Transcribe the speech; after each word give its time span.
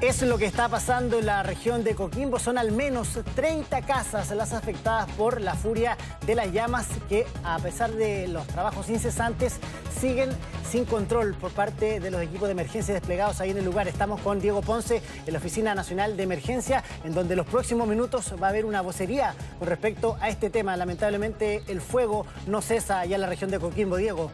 Es 0.00 0.22
lo 0.22 0.38
que 0.38 0.46
está 0.46 0.68
pasando 0.68 1.18
en 1.18 1.26
la 1.26 1.42
región 1.42 1.82
de 1.82 1.94
Coquimbo. 1.94 2.38
Son 2.38 2.56
al 2.56 2.70
menos 2.70 3.18
30 3.34 3.82
casas 3.82 4.30
las 4.30 4.52
afectadas 4.52 5.10
por 5.12 5.40
la 5.40 5.54
furia 5.54 5.96
de 6.24 6.34
las 6.34 6.52
llamas 6.52 6.86
que, 7.08 7.26
a 7.42 7.58
pesar 7.58 7.90
de 7.90 8.28
los 8.28 8.46
trabajos 8.46 8.88
incesantes, 8.90 9.56
siguen 9.98 10.30
sin 10.70 10.84
control 10.84 11.34
por 11.34 11.50
parte 11.50 11.98
de 11.98 12.10
los 12.10 12.22
equipos 12.22 12.46
de 12.46 12.52
emergencia 12.52 12.94
desplegados 12.94 13.40
ahí 13.40 13.50
en 13.50 13.58
el 13.58 13.64
lugar. 13.64 13.88
Estamos 13.88 14.20
con 14.20 14.40
Diego 14.40 14.62
Ponce 14.62 15.02
en 15.26 15.32
la 15.32 15.38
Oficina 15.38 15.74
Nacional 15.74 16.16
de 16.16 16.22
Emergencia, 16.22 16.84
en 17.02 17.12
donde 17.12 17.34
en 17.34 17.38
los 17.38 17.46
próximos 17.46 17.88
minutos 17.88 18.34
va 18.40 18.48
a 18.48 18.50
haber 18.50 18.66
una 18.66 18.82
vocería 18.82 19.34
con 19.58 19.66
respecto 19.66 20.16
a 20.20 20.28
este 20.28 20.50
tema. 20.50 20.76
Lamentablemente 20.76 21.62
el 21.66 21.80
fuego 21.80 22.24
no 22.46 22.62
cesa 22.62 23.00
allá 23.00 23.16
en 23.16 23.22
la 23.22 23.28
región 23.28 23.50
de 23.50 23.58
Coquimbo. 23.58 23.96
Diego. 23.96 24.30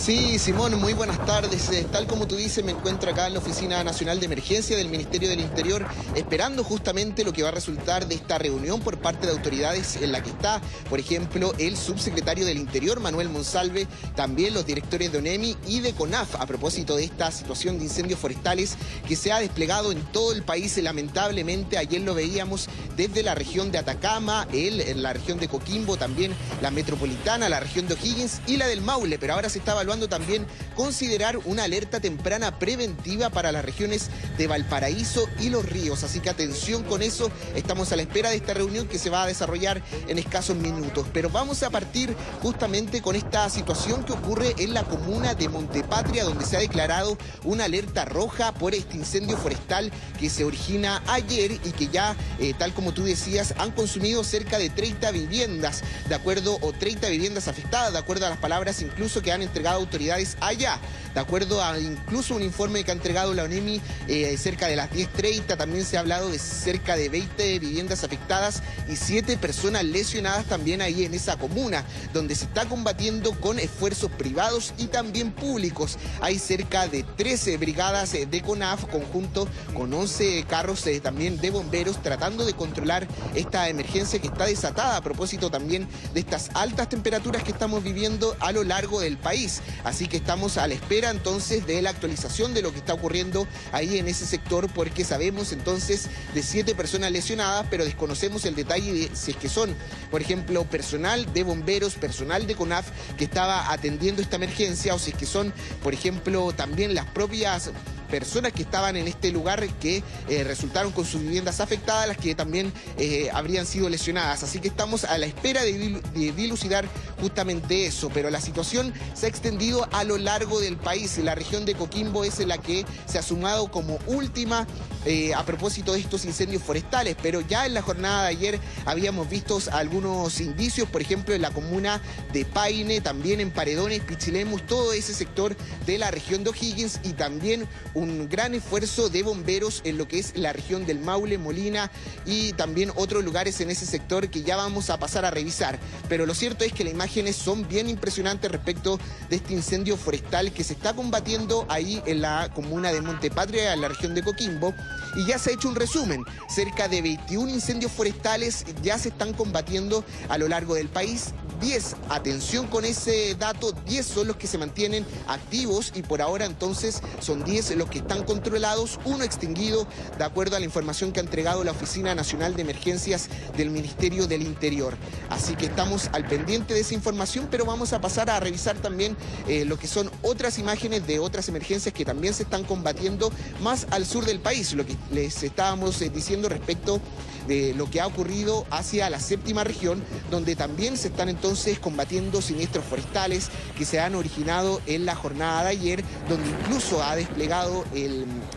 Sí, 0.00 0.38
Simón, 0.38 0.80
muy 0.80 0.94
buenas 0.94 1.22
tardes. 1.26 1.68
Eh, 1.68 1.86
tal 1.92 2.06
como 2.06 2.26
tú 2.26 2.34
dices, 2.34 2.64
me 2.64 2.72
encuentro 2.72 3.10
acá 3.10 3.26
en 3.26 3.34
la 3.34 3.38
Oficina 3.38 3.84
Nacional 3.84 4.18
de 4.18 4.24
Emergencia 4.24 4.74
del 4.74 4.88
Ministerio 4.88 5.28
del 5.28 5.40
Interior, 5.40 5.86
esperando 6.14 6.64
justamente 6.64 7.22
lo 7.22 7.34
que 7.34 7.42
va 7.42 7.50
a 7.50 7.52
resultar 7.52 8.08
de 8.08 8.14
esta 8.14 8.38
reunión 8.38 8.80
por 8.80 8.96
parte 8.96 9.26
de 9.26 9.32
autoridades 9.34 9.96
en 9.96 10.10
la 10.10 10.22
que 10.22 10.30
está, 10.30 10.62
por 10.88 11.00
ejemplo, 11.00 11.52
el 11.58 11.76
subsecretario 11.76 12.46
del 12.46 12.56
Interior, 12.56 12.98
Manuel 12.98 13.28
Monsalve, 13.28 13.86
también 14.16 14.54
los 14.54 14.64
directores 14.64 15.12
de 15.12 15.18
ONEMI 15.18 15.54
y 15.66 15.80
de 15.80 15.92
CONAF, 15.92 16.36
a 16.36 16.46
propósito 16.46 16.96
de 16.96 17.04
esta 17.04 17.30
situación 17.30 17.76
de 17.76 17.84
incendios 17.84 18.18
forestales 18.18 18.78
que 19.06 19.16
se 19.16 19.32
ha 19.32 19.40
desplegado 19.40 19.92
en 19.92 20.00
todo 20.12 20.32
el 20.32 20.42
país. 20.42 20.78
Lamentablemente, 20.78 21.76
ayer 21.76 22.00
lo 22.00 22.14
veíamos 22.14 22.70
desde 22.96 23.22
la 23.22 23.34
región 23.34 23.70
de 23.70 23.76
Atacama, 23.76 24.48
el, 24.50 24.80
en 24.80 25.02
la 25.02 25.12
región 25.12 25.38
de 25.38 25.48
Coquimbo, 25.48 25.98
también 25.98 26.32
la 26.62 26.70
metropolitana, 26.70 27.50
la 27.50 27.60
región 27.60 27.86
de 27.86 27.94
O'Higgins 27.94 28.40
y 28.46 28.56
la 28.56 28.66
del 28.66 28.80
Maule, 28.80 29.18
pero 29.18 29.34
ahora 29.34 29.50
se 29.50 29.58
está 29.58 29.72
evaluando 29.72 29.89
también 29.90 30.46
considerar 30.76 31.36
una 31.38 31.64
alerta 31.64 31.98
temprana 31.98 32.58
preventiva 32.60 33.28
para 33.28 33.50
las 33.50 33.64
regiones 33.64 34.08
de 34.38 34.46
Valparaíso 34.46 35.28
y 35.40 35.50
Los 35.50 35.66
Ríos. 35.66 36.04
Así 36.04 36.20
que 36.20 36.30
atención 36.30 36.84
con 36.84 37.02
eso, 37.02 37.30
estamos 37.56 37.90
a 37.90 37.96
la 37.96 38.02
espera 38.02 38.30
de 38.30 38.36
esta 38.36 38.54
reunión 38.54 38.86
que 38.86 39.00
se 39.00 39.10
va 39.10 39.24
a 39.24 39.26
desarrollar 39.26 39.82
en 40.06 40.18
escasos 40.18 40.56
minutos. 40.56 41.08
Pero 41.12 41.28
vamos 41.28 41.64
a 41.64 41.70
partir 41.70 42.14
justamente 42.40 43.02
con 43.02 43.16
esta 43.16 43.50
situación 43.50 44.04
que 44.04 44.12
ocurre 44.12 44.54
en 44.58 44.74
la 44.74 44.84
comuna 44.84 45.34
de 45.34 45.48
Montepatria, 45.48 46.22
donde 46.22 46.46
se 46.46 46.56
ha 46.56 46.60
declarado 46.60 47.18
una 47.42 47.64
alerta 47.64 48.04
roja 48.04 48.54
por 48.54 48.74
este 48.76 48.96
incendio 48.96 49.36
forestal 49.36 49.90
que 50.20 50.30
se 50.30 50.44
origina 50.44 51.02
ayer 51.08 51.52
y 51.52 51.72
que 51.72 51.88
ya, 51.88 52.14
eh, 52.38 52.54
tal 52.56 52.72
como 52.74 52.92
tú 52.92 53.02
decías, 53.02 53.54
han 53.58 53.72
consumido 53.72 54.22
cerca 54.22 54.56
de 54.58 54.70
30 54.70 55.10
viviendas, 55.10 55.82
de 56.08 56.14
acuerdo, 56.14 56.58
o 56.60 56.72
30 56.72 57.08
viviendas 57.08 57.48
afectadas, 57.48 57.92
de 57.92 57.98
acuerdo 57.98 58.26
a 58.26 58.30
las 58.30 58.38
palabras 58.38 58.80
incluso 58.82 59.22
que 59.22 59.32
han 59.32 59.42
entregado 59.42 59.79
autoridades 59.80 60.36
allá. 60.40 60.78
De 61.14 61.20
acuerdo 61.20 61.62
a 61.62 61.78
incluso 61.78 62.36
un 62.36 62.42
informe 62.42 62.84
que 62.84 62.92
ha 62.92 62.94
entregado 62.94 63.34
la 63.34 63.42
ONEMI 63.42 63.80
eh, 64.06 64.36
cerca 64.38 64.68
de 64.68 64.76
las 64.76 64.90
10.30, 64.90 65.56
también 65.56 65.84
se 65.84 65.96
ha 65.96 66.00
hablado 66.00 66.30
de 66.30 66.38
cerca 66.38 66.96
de 66.96 67.08
20 67.08 67.58
viviendas 67.58 68.04
afectadas 68.04 68.62
y 68.88 68.94
7 68.94 69.36
personas 69.36 69.84
lesionadas 69.84 70.46
también 70.46 70.80
ahí 70.80 71.04
en 71.04 71.14
esa 71.14 71.36
comuna, 71.36 71.84
donde 72.12 72.36
se 72.36 72.44
está 72.44 72.66
combatiendo 72.66 73.32
con 73.40 73.58
esfuerzos 73.58 74.10
privados 74.12 74.72
y 74.78 74.86
también 74.86 75.32
públicos. 75.32 75.98
Hay 76.20 76.38
cerca 76.38 76.86
de 76.86 77.02
13 77.02 77.56
brigadas 77.56 78.14
eh, 78.14 78.26
de 78.26 78.42
CONAF, 78.42 78.84
conjunto 78.84 79.48
con 79.74 79.92
11 79.92 80.44
carros 80.48 80.86
eh, 80.86 81.00
también 81.00 81.40
de 81.40 81.50
bomberos, 81.50 82.00
tratando 82.02 82.44
de 82.44 82.54
controlar 82.54 83.08
esta 83.34 83.68
emergencia 83.68 84.20
que 84.20 84.28
está 84.28 84.46
desatada 84.46 84.96
a 84.96 85.02
propósito 85.02 85.50
también 85.50 85.88
de 86.14 86.20
estas 86.20 86.50
altas 86.54 86.88
temperaturas 86.88 87.42
que 87.42 87.50
estamos 87.50 87.82
viviendo 87.82 88.36
a 88.38 88.52
lo 88.52 88.62
largo 88.62 89.00
del 89.00 89.18
país. 89.18 89.60
Así 89.84 90.08
que 90.08 90.18
estamos 90.18 90.56
a 90.56 90.66
la 90.66 90.74
espera 90.74 91.10
entonces 91.10 91.66
de 91.66 91.82
la 91.82 91.90
actualización 91.90 92.54
de 92.54 92.62
lo 92.62 92.72
que 92.72 92.78
está 92.78 92.94
ocurriendo 92.94 93.46
ahí 93.72 93.98
en 93.98 94.08
ese 94.08 94.26
sector, 94.26 94.68
porque 94.72 95.04
sabemos 95.04 95.52
entonces 95.52 96.08
de 96.34 96.42
siete 96.42 96.74
personas 96.74 97.12
lesionadas, 97.12 97.66
pero 97.70 97.84
desconocemos 97.84 98.44
el 98.44 98.54
detalle 98.54 98.92
de 98.92 99.10
si 99.14 99.32
es 99.32 99.36
que 99.36 99.48
son, 99.48 99.74
por 100.10 100.20
ejemplo, 100.20 100.64
personal 100.64 101.32
de 101.32 101.42
bomberos, 101.42 101.94
personal 101.94 102.46
de 102.46 102.54
CONAF 102.54 102.88
que 103.16 103.24
estaba 103.24 103.72
atendiendo 103.72 104.22
esta 104.22 104.36
emergencia, 104.36 104.94
o 104.94 104.98
si 104.98 105.10
es 105.10 105.16
que 105.16 105.26
son, 105.26 105.52
por 105.82 105.94
ejemplo, 105.94 106.52
también 106.52 106.94
las 106.94 107.06
propias 107.06 107.70
personas 108.10 108.52
que 108.52 108.62
estaban 108.62 108.96
en 108.96 109.08
este 109.08 109.30
lugar 109.30 109.66
que 109.80 110.02
eh, 110.28 110.44
resultaron 110.44 110.92
con 110.92 111.04
sus 111.04 111.20
viviendas 111.20 111.60
afectadas, 111.60 112.08
las 112.08 112.16
que 112.16 112.34
también 112.34 112.72
eh, 112.98 113.30
habrían 113.32 113.66
sido 113.66 113.88
lesionadas. 113.88 114.42
Así 114.42 114.58
que 114.60 114.68
estamos 114.68 115.04
a 115.04 115.16
la 115.18 115.26
espera 115.26 115.62
de, 115.62 116.00
dilucidar 116.36 116.86
justamente 117.20 117.86
eso, 117.86 118.10
pero 118.12 118.30
la 118.30 118.40
situación 118.40 118.92
se 119.14 119.26
ha 119.26 119.28
extendido 119.28 119.88
a 119.92 120.04
lo 120.04 120.18
largo 120.18 120.60
del 120.60 120.76
país. 120.76 121.18
La 121.18 121.34
región 121.34 121.64
de 121.64 121.74
Coquimbo 121.74 122.24
es 122.24 122.38
la 122.46 122.58
que 122.58 122.84
se 123.06 123.18
ha 123.18 123.22
sumado 123.22 123.70
como 123.70 123.98
última 124.06 124.66
eh, 125.06 125.32
a 125.34 125.44
propósito 125.44 125.92
de 125.92 126.00
estos 126.00 126.24
incendios 126.24 126.62
forestales, 126.62 127.16
pero 127.22 127.40
ya 127.40 127.64
en 127.64 127.74
la 127.74 127.82
jornada 127.82 128.24
de 128.24 128.28
ayer 128.28 128.60
habíamos 128.84 129.28
visto 129.30 129.58
algunos 129.72 130.40
indicios, 130.40 130.88
por 130.88 131.00
ejemplo, 131.00 131.34
en 131.34 131.42
la 131.42 131.50
comuna 131.50 132.02
de 132.32 132.44
Paine, 132.44 133.00
también 133.00 133.40
en 133.40 133.50
Paredones, 133.50 134.00
Pichilemus, 134.00 134.66
todo 134.66 134.92
ese 134.92 135.14
sector 135.14 135.56
de 135.86 135.98
la 135.98 136.10
región 136.10 136.44
de 136.44 136.50
O'Higgins 136.50 137.00
y 137.02 137.14
también 137.14 137.66
un 138.00 138.28
gran 138.28 138.54
esfuerzo 138.54 139.10
de 139.10 139.22
bomberos 139.22 139.82
en 139.84 139.98
lo 139.98 140.08
que 140.08 140.18
es 140.18 140.36
la 140.36 140.52
región 140.52 140.86
del 140.86 141.00
Maule, 141.00 141.38
Molina 141.38 141.90
y 142.24 142.52
también 142.54 142.92
otros 142.96 143.22
lugares 143.24 143.60
en 143.60 143.70
ese 143.70 143.84
sector 143.86 144.28
que 144.30 144.42
ya 144.42 144.56
vamos 144.56 144.90
a 144.90 144.98
pasar 144.98 145.24
a 145.24 145.30
revisar. 145.30 145.78
Pero 146.08 146.26
lo 146.26 146.34
cierto 146.34 146.64
es 146.64 146.72
que 146.72 146.84
las 146.84 146.94
imágenes 146.94 147.36
son 147.36 147.68
bien 147.68 147.88
impresionantes 147.88 148.50
respecto 148.50 148.98
de 149.28 149.36
este 149.36 149.52
incendio 149.52 149.96
forestal 149.96 150.52
que 150.52 150.64
se 150.64 150.72
está 150.72 150.94
combatiendo 150.94 151.66
ahí 151.68 152.02
en 152.06 152.22
la 152.22 152.50
comuna 152.54 152.92
de 152.92 153.02
Montepatria, 153.02 153.74
en 153.74 153.82
la 153.82 153.88
región 153.88 154.14
de 154.14 154.22
Coquimbo 154.22 154.74
y 155.16 155.26
ya 155.26 155.38
se 155.38 155.50
ha 155.50 155.52
hecho 155.54 155.68
un 155.68 155.74
resumen. 155.74 156.24
Cerca 156.48 156.88
de 156.88 157.02
21 157.02 157.50
incendios 157.50 157.92
forestales 157.92 158.64
ya 158.82 158.98
se 158.98 159.10
están 159.10 159.34
combatiendo 159.34 160.04
a 160.28 160.38
lo 160.38 160.48
largo 160.48 160.74
del 160.74 160.88
país. 160.88 161.34
10, 161.60 161.96
atención 162.08 162.66
con 162.66 162.84
ese 162.84 163.34
dato, 163.34 163.72
10 163.86 164.06
son 164.06 164.26
los 164.26 164.36
que 164.36 164.46
se 164.46 164.58
mantienen 164.58 165.04
activos 165.28 165.92
y 165.94 166.02
por 166.02 166.22
ahora 166.22 166.46
entonces 166.46 167.02
son 167.20 167.44
10 167.44 167.76
los 167.76 167.90
que 167.90 167.98
están 167.98 168.24
controlados, 168.24 168.98
uno 169.04 169.24
extinguido 169.24 169.86
de 170.16 170.24
acuerdo 170.24 170.56
a 170.56 170.58
la 170.58 170.64
información 170.64 171.12
que 171.12 171.20
ha 171.20 171.22
entregado 171.22 171.62
la 171.62 171.72
Oficina 171.72 172.14
Nacional 172.14 172.56
de 172.56 172.62
Emergencias 172.62 173.28
del 173.56 173.70
Ministerio 173.70 174.26
del 174.26 174.42
Interior. 174.42 174.96
Así 175.28 175.54
que 175.54 175.66
estamos 175.66 176.08
al 176.12 176.26
pendiente 176.26 176.72
de 176.72 176.80
esa 176.80 176.94
información, 176.94 177.48
pero 177.50 177.66
vamos 177.66 177.92
a 177.92 178.00
pasar 178.00 178.30
a 178.30 178.40
revisar 178.40 178.76
también 178.78 179.16
eh, 179.46 179.64
lo 179.64 179.78
que 179.78 179.86
son 179.86 180.10
otras 180.22 180.58
imágenes 180.58 181.06
de 181.06 181.18
otras 181.18 181.48
emergencias 181.48 181.92
que 181.92 182.04
también 182.04 182.32
se 182.32 182.44
están 182.44 182.64
combatiendo 182.64 183.30
más 183.60 183.86
al 183.90 184.06
sur 184.06 184.24
del 184.24 184.40
país, 184.40 184.72
lo 184.72 184.86
que 184.86 184.96
les 185.12 185.42
estábamos 185.42 186.00
eh, 186.00 186.08
diciendo 186.08 186.48
respecto 186.48 187.00
de 187.46 187.74
lo 187.74 187.90
que 187.90 188.00
ha 188.00 188.06
ocurrido 188.06 188.66
hacia 188.70 189.10
la 189.10 189.18
séptima 189.18 189.64
región, 189.64 190.02
donde 190.30 190.54
también 190.56 190.96
se 190.96 191.08
están 191.08 191.28
entonces 191.28 191.49
combatiendo 191.80 192.40
siniestros 192.40 192.84
forestales 192.84 193.48
que 193.76 193.84
se 193.84 193.98
han 193.98 194.14
originado 194.14 194.80
en 194.86 195.04
la 195.04 195.16
jornada 195.16 195.64
de 195.64 195.70
ayer, 195.70 196.04
donde 196.28 196.48
incluso 196.48 197.02
ha 197.02 197.16
desplegado 197.16 197.84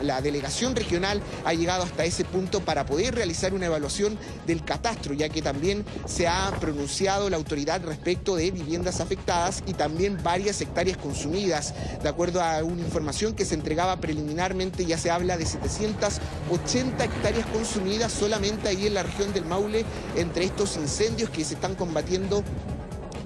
la 0.01 0.21
delegación 0.21 0.75
regional, 0.75 1.21
ha 1.43 1.53
llegado 1.53 1.83
hasta 1.83 2.05
ese 2.05 2.23
punto 2.23 2.61
para 2.61 2.85
poder 2.85 3.15
realizar 3.15 3.53
una 3.55 3.65
evaluación 3.65 4.17
del 4.45 4.63
catastro, 4.63 5.15
ya 5.15 5.29
que 5.29 5.41
también 5.41 5.85
se 6.05 6.27
ha 6.27 6.51
pronunciado 6.59 7.29
la 7.31 7.37
autoridad 7.37 7.83
respecto 7.83 8.35
de 8.35 8.51
viviendas 8.51 9.01
afectadas 9.01 9.63
y 9.65 9.73
también 9.73 10.21
varias 10.21 10.61
hectáreas 10.61 10.97
consumidas. 10.97 11.73
De 12.03 12.09
acuerdo 12.09 12.43
a 12.43 12.63
una 12.63 12.81
información 12.81 13.33
que 13.33 13.45
se 13.45 13.55
entregaba 13.55 13.97
preliminarmente, 13.97 14.85
ya 14.85 14.99
se 14.99 15.09
habla 15.09 15.37
de 15.37 15.47
780 15.47 17.03
hectáreas 17.03 17.47
consumidas 17.47 18.11
solamente 18.11 18.69
ahí 18.69 18.85
en 18.85 18.93
la 18.93 19.03
región 19.03 19.33
del 19.33 19.45
Maule 19.45 19.83
entre 20.15 20.45
estos 20.45 20.77
incendios 20.77 21.29
que 21.31 21.43
se 21.43 21.55
están 21.55 21.75
combatiendo 21.75 22.43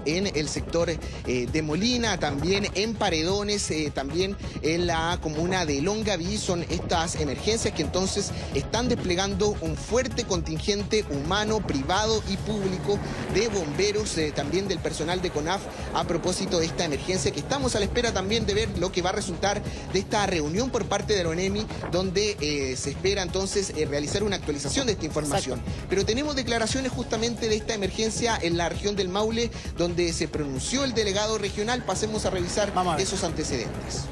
en 0.07 0.27
el 0.35 0.47
sector 0.47 0.89
eh, 0.89 1.47
de 1.51 1.61
Molina, 1.61 2.17
también 2.17 2.67
en 2.75 2.95
Paredones, 2.95 3.69
eh, 3.71 3.91
también 3.93 4.37
en 4.61 4.87
la 4.87 5.19
comuna 5.21 5.65
de 5.65 5.81
Longaví. 5.81 6.37
Son 6.37 6.63
estas 6.69 7.15
emergencias 7.15 7.73
que 7.73 7.81
entonces 7.81 8.31
están 8.55 8.87
desplegando 8.87 9.55
un 9.61 9.75
fuerte 9.75 10.23
contingente 10.23 11.03
humano, 11.09 11.65
privado 11.65 12.23
y 12.29 12.37
público 12.37 12.97
de 13.33 13.49
bomberos, 13.49 14.17
eh, 14.17 14.31
también 14.33 14.67
del 14.67 14.79
personal 14.79 15.21
de 15.21 15.29
CONAF 15.29 15.61
a 15.93 16.05
propósito 16.05 16.59
de 16.59 16.67
esta 16.67 16.85
emergencia 16.85 17.31
que 17.31 17.39
estamos 17.39 17.75
a 17.75 17.79
la 17.79 17.85
espera 17.85 18.13
también 18.13 18.45
de 18.45 18.53
ver 18.53 18.69
lo 18.77 18.91
que 18.91 19.01
va 19.01 19.09
a 19.09 19.13
resultar 19.13 19.61
de 19.91 19.99
esta 19.99 20.25
reunión 20.25 20.69
por 20.69 20.85
parte 20.85 21.15
de 21.15 21.23
la 21.23 21.29
ONEMI, 21.29 21.65
donde 21.91 22.75
se 22.77 22.91
espera 22.91 23.21
entonces 23.21 23.73
realizar 23.89 24.23
una 24.23 24.37
actualización 24.37 24.87
de 24.87 24.93
esta 24.93 25.05
información. 25.05 25.61
Pero 25.89 26.05
tenemos 26.05 26.35
declaraciones 26.35 26.91
justamente 26.91 27.49
de 27.49 27.55
esta 27.55 27.73
emergencia 27.73 28.37
en 28.41 28.57
la 28.57 28.69
región 28.69 28.95
del 28.95 29.09
Maule, 29.09 29.51
donde 29.77 29.96
se 29.97 30.27
pronunció 30.27 30.83
el 30.83 30.93
delegado 30.93 31.37
regional. 31.37 31.83
Pasemos 31.83 32.25
a 32.25 32.29
revisar 32.29 32.71
esos 32.99 33.23
antecedentes. 33.23 34.05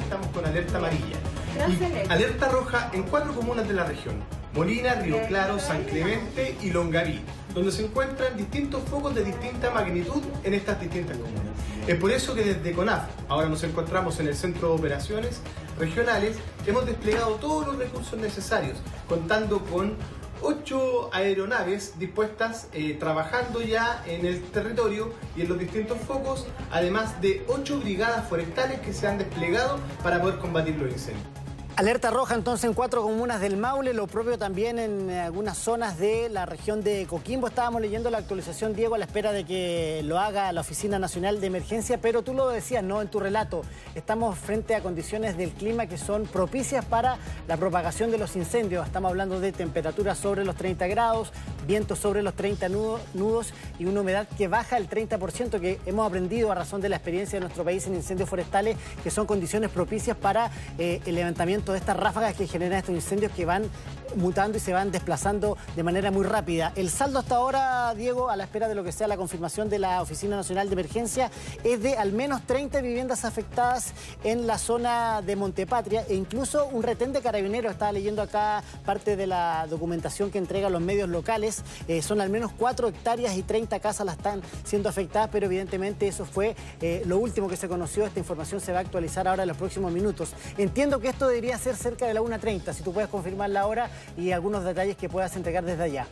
Estamos 0.00 0.26
con 0.28 0.46
alerta 0.46 0.78
amarilla. 0.78 1.16
alerta 2.08 2.48
roja 2.48 2.90
en 2.94 3.02
cuatro 3.04 3.34
comunas 3.34 3.68
de 3.68 3.74
la 3.74 3.84
región. 3.84 4.22
Molina, 4.54 4.94
Río 4.94 5.18
Claro, 5.26 5.58
San 5.58 5.82
Clemente 5.84 6.56
y 6.62 6.70
Longaví, 6.70 7.20
donde 7.54 7.72
se 7.72 7.84
encuentran 7.84 8.36
distintos 8.36 8.82
focos 8.88 9.14
de 9.14 9.24
distinta 9.24 9.70
magnitud 9.70 10.22
en 10.44 10.54
estas 10.54 10.80
distintas 10.80 11.16
comunas. 11.16 11.42
Es 11.86 11.96
por 11.96 12.10
eso 12.12 12.34
que 12.34 12.44
desde 12.44 12.72
CONAF, 12.72 13.02
ahora 13.28 13.48
nos 13.48 13.64
encontramos 13.64 14.18
en 14.20 14.28
el 14.28 14.36
Centro 14.36 14.68
de 14.68 14.74
Operaciones 14.76 15.40
Regionales, 15.78 16.36
hemos 16.66 16.86
desplegado 16.86 17.34
todos 17.34 17.66
los 17.66 17.76
recursos 17.76 18.18
necesarios, 18.18 18.78
contando 19.08 19.58
con 19.64 19.96
ocho 20.44 21.10
aeronaves 21.12 21.98
dispuestas 21.98 22.68
eh, 22.72 22.96
trabajando 23.00 23.62
ya 23.62 24.04
en 24.06 24.26
el 24.26 24.42
territorio 24.42 25.12
y 25.36 25.42
en 25.42 25.48
los 25.48 25.58
distintos 25.58 25.98
focos, 25.98 26.46
además 26.70 27.20
de 27.20 27.44
ocho 27.48 27.80
brigadas 27.80 28.28
forestales 28.28 28.80
que 28.80 28.92
se 28.92 29.06
han 29.06 29.18
desplegado 29.18 29.78
para 30.02 30.20
poder 30.20 30.38
combatir 30.38 30.76
los 30.76 30.92
incendios. 30.92 31.43
Alerta 31.76 32.10
roja 32.10 32.36
entonces 32.36 32.66
en 32.66 32.72
cuatro 32.72 33.02
comunas 33.02 33.40
del 33.40 33.56
Maule, 33.56 33.94
lo 33.94 34.06
propio 34.06 34.38
también 34.38 34.78
en 34.78 35.10
algunas 35.10 35.58
zonas 35.58 35.98
de 35.98 36.28
la 36.28 36.46
región 36.46 36.84
de 36.84 37.04
Coquimbo. 37.04 37.48
Estábamos 37.48 37.80
leyendo 37.80 38.10
la 38.10 38.18
actualización, 38.18 38.76
Diego, 38.76 38.94
a 38.94 38.98
la 38.98 39.06
espera 39.06 39.32
de 39.32 39.42
que 39.42 40.00
lo 40.04 40.20
haga 40.20 40.52
la 40.52 40.60
Oficina 40.60 41.00
Nacional 41.00 41.40
de 41.40 41.48
Emergencia, 41.48 41.98
pero 42.00 42.22
tú 42.22 42.32
lo 42.32 42.48
decías, 42.48 42.84
¿no? 42.84 43.02
En 43.02 43.08
tu 43.08 43.18
relato, 43.18 43.62
estamos 43.96 44.38
frente 44.38 44.76
a 44.76 44.84
condiciones 44.84 45.36
del 45.36 45.50
clima 45.50 45.86
que 45.86 45.98
son 45.98 46.26
propicias 46.26 46.84
para 46.84 47.18
la 47.48 47.56
propagación 47.56 48.12
de 48.12 48.18
los 48.18 48.36
incendios. 48.36 48.86
Estamos 48.86 49.10
hablando 49.10 49.40
de 49.40 49.50
temperaturas 49.50 50.16
sobre 50.16 50.44
los 50.44 50.54
30 50.54 50.86
grados, 50.86 51.32
vientos 51.66 51.98
sobre 51.98 52.22
los 52.22 52.34
30 52.34 52.68
nudos 52.68 53.52
y 53.80 53.86
una 53.86 54.02
humedad 54.02 54.28
que 54.38 54.46
baja 54.46 54.76
el 54.76 54.88
30%, 54.88 55.60
que 55.60 55.80
hemos 55.86 56.06
aprendido 56.06 56.52
a 56.52 56.54
razón 56.54 56.80
de 56.80 56.88
la 56.88 56.96
experiencia 56.96 57.36
de 57.36 57.40
nuestro 57.40 57.64
país 57.64 57.84
en 57.88 57.96
incendios 57.96 58.28
forestales, 58.28 58.76
que 59.02 59.10
son 59.10 59.26
condiciones 59.26 59.70
propicias 59.70 60.16
para 60.16 60.52
eh, 60.78 61.00
el 61.04 61.16
levantamiento 61.16 61.63
de 61.72 61.78
estas 61.78 61.96
ráfagas 61.96 62.34
que 62.34 62.46
generan 62.46 62.78
estos 62.78 62.94
incendios 62.94 63.32
que 63.32 63.44
van 63.44 63.64
mutando 64.16 64.58
y 64.58 64.60
se 64.60 64.72
van 64.72 64.90
desplazando 64.90 65.56
de 65.74 65.82
manera 65.82 66.10
muy 66.10 66.24
rápida. 66.24 66.72
El 66.76 66.90
saldo 66.90 67.18
hasta 67.18 67.36
ahora, 67.36 67.94
Diego, 67.94 68.30
a 68.30 68.36
la 68.36 68.44
espera 68.44 68.68
de 68.68 68.74
lo 68.74 68.84
que 68.84 68.92
sea 68.92 69.08
la 69.08 69.16
confirmación 69.16 69.68
de 69.68 69.78
la 69.78 70.02
Oficina 70.02 70.36
Nacional 70.36 70.68
de 70.68 70.74
Emergencia, 70.74 71.30
es 71.64 71.82
de 71.82 71.96
al 71.96 72.12
menos 72.12 72.42
30 72.46 72.80
viviendas 72.80 73.24
afectadas 73.24 73.92
en 74.22 74.46
la 74.46 74.58
zona 74.58 75.22
de 75.22 75.36
Montepatria 75.36 76.04
e 76.08 76.14
incluso 76.14 76.66
un 76.66 76.82
retén 76.82 77.12
de 77.12 77.20
carabineros. 77.20 77.72
Estaba 77.72 77.92
leyendo 77.92 78.22
acá 78.22 78.62
parte 78.84 79.16
de 79.16 79.26
la 79.26 79.66
documentación 79.68 80.30
que 80.30 80.38
entregan 80.38 80.72
los 80.72 80.82
medios 80.82 81.08
locales. 81.08 81.62
Eh, 81.88 82.02
son 82.02 82.20
al 82.20 82.30
menos 82.30 82.52
4 82.56 82.88
hectáreas 82.88 83.36
y 83.36 83.42
30 83.42 83.80
casas 83.80 84.06
las 84.06 84.16
están 84.16 84.42
siendo 84.64 84.88
afectadas, 84.88 85.28
pero 85.32 85.46
evidentemente 85.46 86.06
eso 86.06 86.24
fue 86.24 86.54
eh, 86.80 87.02
lo 87.06 87.18
último 87.18 87.48
que 87.48 87.56
se 87.56 87.68
conoció. 87.68 88.06
Esta 88.06 88.20
información 88.20 88.60
se 88.60 88.72
va 88.72 88.78
a 88.78 88.82
actualizar 88.82 89.26
ahora 89.28 89.42
en 89.42 89.48
los 89.48 89.56
próximos 89.56 89.92
minutos. 89.92 90.32
Entiendo 90.58 91.00
que 91.00 91.08
esto 91.08 91.26
debería 91.26 91.53
ser 91.58 91.76
cerca 91.76 92.06
de 92.06 92.14
la 92.14 92.20
1.30. 92.20 92.72
Si 92.72 92.82
tú 92.82 92.92
puedes 92.92 93.10
confirmar 93.10 93.50
la 93.50 93.66
hora 93.66 93.90
y 94.16 94.32
algunos 94.32 94.64
detalles 94.64 94.96
que 94.96 95.08
puedas 95.08 95.34
entregar 95.36 95.64
desde 95.64 95.82
allá. 95.82 96.06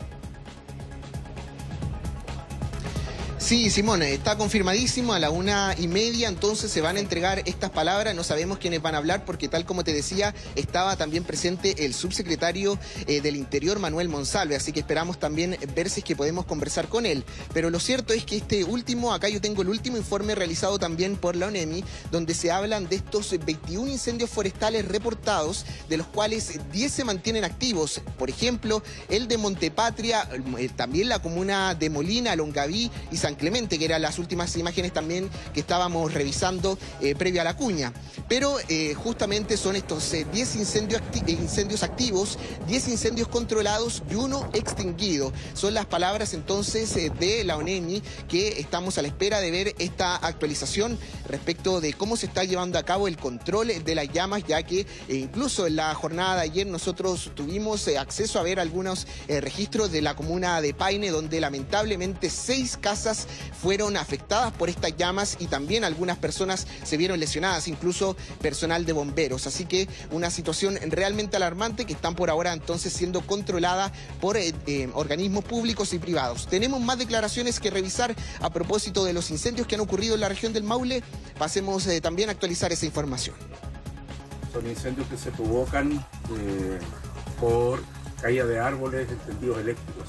Sí, 3.53 3.69
Simón, 3.69 4.01
está 4.03 4.39
confirmadísimo 4.39 5.13
a 5.13 5.19
la 5.19 5.29
una 5.29 5.75
y 5.79 5.87
media, 5.87 6.29
entonces 6.29 6.71
se 6.71 6.81
van 6.81 6.97
a 6.97 7.01
entregar 7.01 7.43
estas 7.45 7.69
palabras, 7.69 8.15
no 8.15 8.25
sabemos 8.25 8.57
quiénes 8.57 8.81
van 8.81 8.95
a 8.95 8.99
hablar 8.99 9.27
porque 9.27 9.47
tal 9.47 9.67
como 9.67 9.85
te 9.85 9.93
decía, 9.93 10.35
estaba 10.57 10.97
también 10.97 11.23
presente 11.23 11.85
el 11.85 11.93
subsecretario 11.93 12.79
eh, 13.07 13.21
del 13.21 13.37
Interior, 13.37 13.79
Manuel 13.79 14.09
Monsalve, 14.09 14.57
así 14.57 14.73
que 14.73 14.81
esperamos 14.81 15.21
también 15.21 15.59
ver 15.75 15.91
si 15.91 16.01
que 16.01 16.17
podemos 16.17 16.47
conversar 16.47 16.89
con 16.89 17.05
él. 17.05 17.25
Pero 17.53 17.69
lo 17.69 17.79
cierto 17.79 18.15
es 18.15 18.25
que 18.25 18.39
este 18.39 18.65
último, 18.65 19.13
acá 19.13 19.29
yo 19.29 19.39
tengo 19.39 19.61
el 19.61 19.69
último 19.69 19.99
informe 19.99 20.35
realizado 20.35 20.79
también 20.79 21.17
por 21.17 21.37
la 21.37 21.49
ONEMI, 21.49 21.85
donde 22.11 22.33
se 22.33 22.51
hablan 22.51 22.89
de 22.89 22.97
estos 22.97 23.39
21 23.39 23.87
incendios 23.87 24.31
forestales 24.31 24.89
reportados, 24.89 25.67
de 25.91 25.99
los 25.99 26.07
cuales 26.07 26.59
10 26.73 26.91
se 26.91 27.05
mantienen 27.05 27.45
activos. 27.45 28.01
Por 28.17 28.31
ejemplo, 28.31 28.83
el 29.11 29.29
de 29.29 29.37
Montepatria, 29.37 30.27
eh, 30.57 30.71
también 30.75 31.11
la 31.11 31.21
comuna 31.21 31.75
de 31.75 31.91
Molina, 31.91 32.35
Longaví 32.35 32.91
y 33.11 33.19
San 33.19 33.42
Que 33.43 33.85
eran 33.85 34.03
las 34.03 34.21
últimas 34.21 34.57
imágenes 34.57 34.93
también 34.93 35.29
que 35.53 35.59
estábamos 35.59 36.15
revisando 36.15 36.79
eh, 37.01 37.17
previo 37.17 37.41
a 37.41 37.45
la 37.45 37.57
cuña. 37.57 37.93
Pero 38.29 38.57
eh, 38.69 38.95
justamente 38.95 39.57
son 39.57 39.75
estos 39.75 40.13
10 40.13 40.25
eh, 40.33 40.59
incendios, 40.61 41.03
incendios 41.27 41.83
activos, 41.83 42.39
10 42.69 42.87
incendios 42.87 43.27
controlados 43.27 44.05
y 44.09 44.15
uno 44.15 44.49
extinguido. 44.53 45.33
Son 45.55 45.75
las 45.75 45.87
palabras 45.87 46.35
entonces 46.35 46.95
de 46.95 47.43
la 47.43 47.57
ONEMI 47.57 48.01
que 48.29 48.61
estamos 48.61 48.97
a 48.99 49.03
la 49.03 49.09
espera 49.09 49.41
de 49.41 49.51
ver 49.51 49.75
esta 49.81 50.15
actualización 50.15 50.97
respecto 51.29 51.81
de 51.81 51.95
cómo 51.95 52.17
se 52.17 52.27
está 52.27 52.45
llevando 52.45 52.79
a 52.79 52.85
cabo 52.85 53.09
el 53.09 53.17
control 53.17 53.73
de 53.85 53.95
las 53.97 54.09
llamas, 54.13 54.45
ya 54.47 54.63
que 54.63 54.87
incluso 55.09 55.67
en 55.67 55.77
la 55.77 55.93
jornada 55.97 56.37
de 56.37 56.43
ayer 56.43 56.67
nosotros 56.69 57.33
tuvimos 57.35 57.89
acceso 57.89 58.39
a 58.39 58.45
ver 58.45 58.61
algunos 58.61 59.09
registros 59.29 59.91
de 59.91 60.01
la 60.01 60.15
comuna 60.15 60.61
de 60.61 60.75
Paine, 60.75 61.11
donde 61.11 61.41
lamentablemente 61.41 62.31
seis 62.31 62.77
casas 62.81 63.27
fueron 63.61 63.97
afectadas 63.97 64.53
por 64.53 64.69
estas 64.69 64.97
llamas 64.97 65.37
y 65.39 65.47
también 65.47 65.85
algunas 65.85 66.19
personas 66.19 66.67
se 66.85 66.97
vieron 66.97 67.21
lesionadas, 67.21 67.69
incluso 67.69 68.17
personal 68.41 68.85
de 68.85 68.93
bomberos. 68.93 69.47
Así 69.47 69.65
que 69.65 69.89
una 70.11 70.31
situación 70.31 70.79
realmente 70.89 71.37
alarmante 71.37 71.85
que 71.85 71.93
están 71.93 72.15
por 72.15 72.31
ahora 72.31 72.53
entonces 72.53 72.93
siendo 72.93 73.21
controlada 73.23 73.93
por 74.21 74.37
eh, 74.37 74.53
eh, 74.67 74.91
organismos 74.95 75.45
públicos 75.45 75.93
y 75.93 75.99
privados. 75.99 76.47
Tenemos 76.47 76.81
más 76.81 76.99
declaraciones 76.99 77.61
que 77.61 77.71
revisar 77.71 78.15
a 78.41 78.51
propósito 78.51 79.05
de 79.05 79.13
los 79.13 79.31
incendios 79.31 79.67
que 79.67 79.75
han 79.75 79.81
ocurrido 79.81 80.15
en 80.15 80.21
la 80.21 80.29
región 80.29 80.53
del 80.53 80.65
Maule. 80.65 81.03
Pasemos 81.39 81.87
eh, 81.87 82.01
también 82.01 82.29
a 82.29 82.33
actualizar 82.33 82.73
esa 82.73 82.87
información. 82.87 83.37
Son 84.53 84.67
incendios 84.69 85.07
que 85.09 85.17
se 85.17 85.31
provocan 85.31 86.05
por 87.41 87.83
caída 88.21 88.45
de 88.45 88.59
árboles, 88.59 89.09
tendidos 89.27 89.59
eléctricos. 89.59 90.09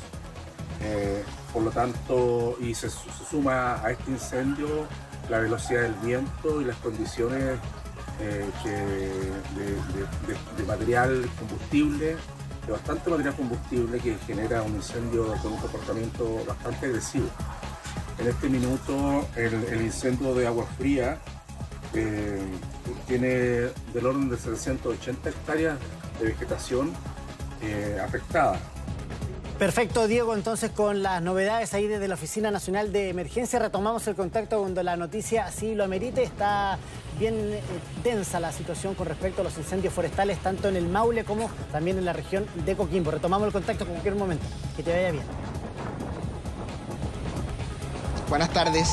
Eh, 0.83 1.23
por 1.53 1.63
lo 1.63 1.71
tanto, 1.71 2.57
y 2.59 2.73
se, 2.73 2.89
suma 2.89 3.81
a 3.83 3.91
este 3.91 4.11
incendio 4.11 4.67
la 5.29 5.39
velocidad 5.39 5.83
del 5.83 5.93
viento 5.95 6.61
y 6.61 6.65
las 6.65 6.75
condiciones 6.77 7.57
eh, 8.19 8.45
de, 10.57 10.63
material 10.65 11.29
combustible, 11.39 12.15
de 12.65 12.71
bastante 12.71 13.09
material 13.09 13.35
combustible 13.35 13.99
que 13.99 14.17
genera 14.25 14.61
un 14.61 14.75
incendio 14.75 15.27
con 15.41 15.53
un 15.53 15.59
comportamiento 15.59 16.43
bastante 16.45 16.87
agresivo. 16.87 17.27
En 18.19 18.27
este 18.27 18.49
minuto 18.49 19.27
el, 19.35 19.81
incendio 19.81 20.35
de 20.35 20.47
agua 20.47 20.65
fría 20.77 21.17
eh, 21.93 22.41
tiene 23.07 23.27
del 23.93 24.05
orden 24.05 24.29
de 24.29 24.37
780 24.37 25.29
hectáreas 25.29 25.77
de 26.19 26.25
vegetación 26.25 26.91
afectada. 28.03 28.59
Perfecto, 29.63 30.09
Diego. 30.09 30.33
Entonces, 30.33 30.71
con 30.71 31.03
las 31.03 31.21
novedades 31.21 31.73
ahí 31.73 31.87
desde 31.87 32.09
la 32.09 32.15
Oficina 32.15 32.51
Nacional 32.51 32.91
de 32.91 33.07
Emergencia, 33.07 33.59
retomamos 33.59 34.05
el 34.07 34.15
contacto 34.15 34.59
cuando 34.59 34.83
la 34.83 34.97
noticia 34.97 35.45
así 35.45 35.73
lo 35.73 35.85
amerite. 35.85 36.21
Está 36.21 36.77
bien 37.17 37.33
eh, 37.35 37.61
densa 38.03 38.41
la 38.41 38.51
situación 38.51 38.93
con 38.93 39.07
respecto 39.07 39.39
a 39.39 39.45
los 39.45 39.57
incendios 39.57 39.93
forestales, 39.93 40.39
tanto 40.39 40.67
en 40.67 40.75
el 40.75 40.89
Maule 40.89 41.23
como 41.23 41.49
también 41.71 41.97
en 41.97 42.03
la 42.03 42.11
región 42.11 42.45
de 42.65 42.75
Coquimbo. 42.75 43.11
Retomamos 43.11 43.47
el 43.47 43.53
contacto 43.53 43.85
en 43.85 43.91
cualquier 43.91 44.15
momento. 44.15 44.43
Que 44.75 44.83
te 44.83 44.91
vaya 44.91 45.11
bien. 45.11 45.23
Buenas 48.27 48.49
tardes. 48.49 48.89